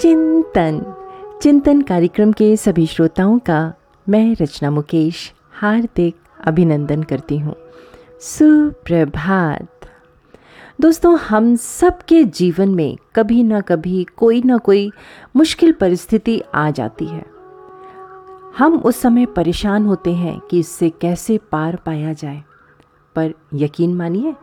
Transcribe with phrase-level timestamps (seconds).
[0.00, 0.94] चिंतन।
[1.42, 3.74] चिंतन कार्यक्रम के सभी श्रोताओं का
[4.08, 7.56] मैं रचना मुकेश हार्दिक अभिनंदन करती हूँ।
[8.20, 9.68] सुप्रभात।
[10.80, 14.92] दोस्तों, हम सबके जीवन में कभी ना कभी, कोई ना कोई
[15.36, 17.26] मुश्किल परिस्थिति आ जाती है।
[18.58, 22.42] हम उस समय परेशान होते हैं कि इससे कैसे पार पाया जाए।
[23.14, 24.34] पर यकीन मानिए,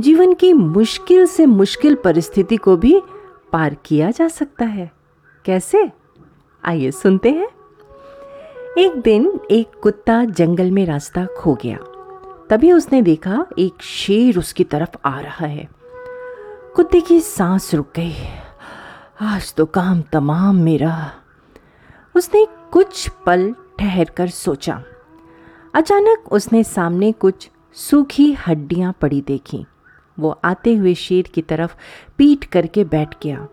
[0.00, 3.02] जीवन की मुश्किल से मुश्किल परिस्थिति को भी
[3.52, 4.99] पार किया जा सकता है।
[5.44, 5.92] कैसे?
[6.64, 7.48] आइए सुनते हैं।
[8.78, 11.76] एक दिन एक कुत्ता जंगल में रास्ता खो गया।
[12.50, 15.68] तभी उसने देखा एक शेर उसकी तरफ़ आ रहा है।
[16.74, 18.12] कुत्ते की सांस रुक गई।
[19.20, 21.12] आज तो काम तमाम मेरा।
[22.16, 24.82] उसने कुछ पल ठहर कर सोचा।
[25.74, 29.66] अचानक उसने सामने कुछ सूखी हड्डियाँ पड़ी देखी।
[30.18, 31.76] वो आते हुए शेर की तरफ़
[32.18, 33.48] पीट करके बैठ गया।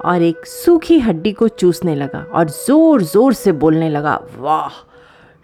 [0.00, 4.70] और एक सूखी हड्डी को चूसने लगा और ज़ोर ज़ोर से बोलने लगा, वाह,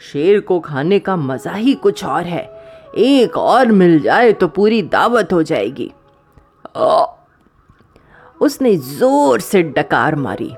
[0.01, 2.43] शेर को खाने का मज़ा ही कुछ और है।
[2.97, 5.91] एक और मिल जाए तो पूरी दावत हो जाएगी।
[8.41, 10.53] उसने ज़ोर से डकार मारी।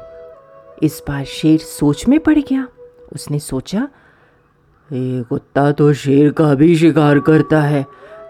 [0.83, 2.67] इस बार शेर सोच में पड़ गया।
[3.15, 3.89] उसने सोचा
[4.91, 7.85] ये कुत्ता तो शेर का भी शिकार करता है।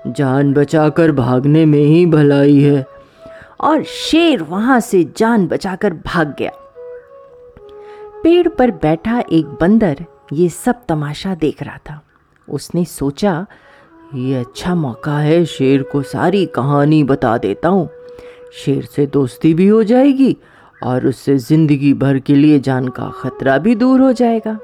[0.08, 2.84] जान बचाकर भागने में ही भलाई है।
[3.60, 6.50] और शेर वहाँ से जान बचाकर भाग गया।
[8.22, 12.00] पेड़ पर बैठा एक बंदर ये सब तमाशा देख रहा था।
[12.48, 13.46] उसने सोचा,
[14.14, 17.88] ये अच्छा मौका है, शेर को सारी कहानी बता देता हूँ।
[18.54, 20.36] शेर से दोस्ती भी हो जाएगी
[20.82, 24.58] और उससे ज़िंदगी भर के लिए जान का खतरा भी दूर हो जाएगा।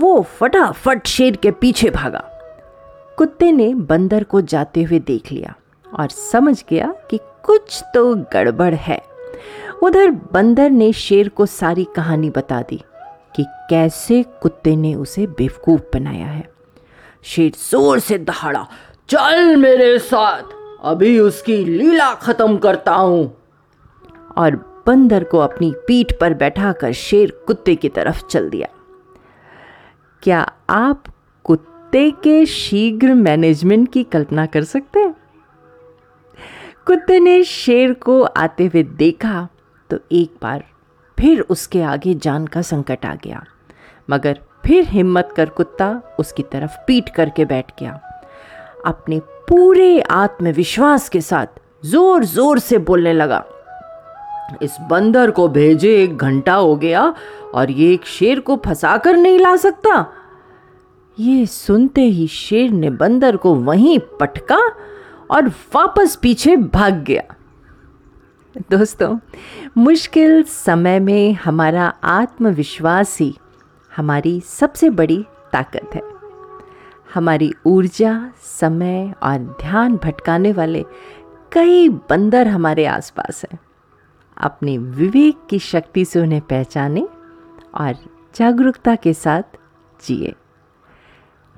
[0.00, 2.24] वो फटाफट शेर के पीछे भागा।
[3.18, 5.54] कुत्ते ने बंदर को जाते हुए देख लिया
[5.86, 9.02] और समझ गया कि कुछ तो गड़बड़ है।
[9.82, 12.80] उधर बंदर ने शेर को सारी कहानी बता दी
[13.36, 16.48] कि कैसे कुत्ते ने उसे बेवकूफ़ बनाया है।
[17.22, 18.66] शेर ज़ोर से दहाड़ा,
[19.08, 20.42] चल मेरे साथ,
[20.84, 23.36] अभी उसकी लीला खत्म करता हूँ।
[24.38, 28.68] और बंदर को अपनी पीठ पर बैठाकर शेर कुत्ते की तरफ़ चल दिया।
[30.22, 31.04] क्या आप
[31.44, 35.14] कुत्ते के शीघ्र मैनेजमेंट की कल्पना कर सकते हैं?
[36.86, 39.48] कुत्ते ने शेर को आते हुए देखा
[39.90, 40.64] तो एक बार
[41.18, 43.44] फिर उसके आगे जान का संकट आ गया।
[44.08, 48.00] मगर फिर हिम्मत कर कुत्ता उसकी तरफ़ पीट करके बैठ गया।
[48.86, 53.44] अपने पूरे आत्मविश्वास के साथ ज़ोर ज़ोर से बोलने लगा,
[54.62, 57.02] इस बंदर को भेजे एक घंटा हो गया
[57.54, 60.06] और ये एक शेर को फंसा कर नहीं ला सकता?
[61.18, 64.60] ये सुनते ही शेर ने बंदर को वहीं पटका
[65.32, 67.22] और वापस पीछे भाग गया।
[68.70, 69.18] दोस्तों,
[69.78, 73.38] मुश्किल समय में हमारा आत्मविश्वास ही
[73.96, 76.02] हमारी सबसे बड़ी ताकत है।
[77.14, 80.84] हमारी ऊर्जा, समय और ध्यान भटकाने वाले
[81.52, 83.58] कई बंदर हमारे आसपास हैं।
[84.36, 87.08] अपने विवेक की शक्ति से उन्हें पहचाने
[87.74, 87.94] और
[88.34, 89.42] जागरूकता के साथ
[90.04, 90.34] जिए।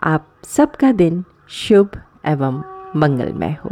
[0.03, 1.91] आप सबका दिन शुभ
[2.25, 3.71] एवं मंगलमय हो।